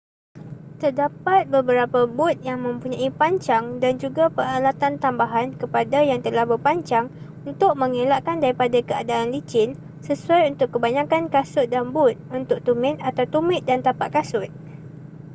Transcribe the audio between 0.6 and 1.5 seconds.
terdapat